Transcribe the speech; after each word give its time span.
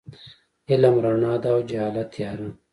علم 0.69 0.95
رڼا 1.05 1.33
ده 1.41 1.49
او 1.53 1.59
جهالت 1.69 2.07
تیاره. 2.15 2.47